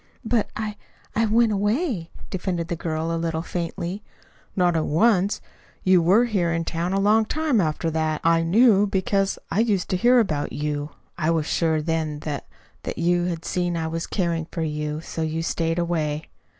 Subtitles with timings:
[0.25, 0.77] "But I
[1.15, 4.01] I went away," defended the girl, a little faintly.
[4.55, 5.41] "Not at once.
[5.83, 8.19] You were here in town a long time after that.
[8.23, 10.89] I knew because I used to hear about you.
[11.19, 12.47] I was sure then that
[12.81, 16.23] that you had seen I was caring for you, and so you stayed away.